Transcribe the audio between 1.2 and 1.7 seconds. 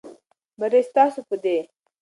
په دی.